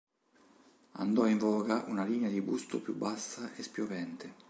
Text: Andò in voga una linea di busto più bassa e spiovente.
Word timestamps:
Andò 0.93 1.27
in 1.27 1.37
voga 1.37 1.83
una 1.85 2.03
linea 2.03 2.31
di 2.31 2.41
busto 2.41 2.81
più 2.81 2.95
bassa 2.95 3.53
e 3.53 3.61
spiovente. 3.61 4.33